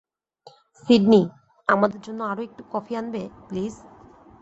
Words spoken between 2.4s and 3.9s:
একটু কফি আনবে, প্লিজ?